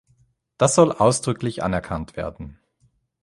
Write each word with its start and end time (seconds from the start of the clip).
Das 0.57 0.73
soll 0.73 0.93
ausdrücklich 0.93 1.61
anerkannt 1.61 2.17
werden. 2.17 2.57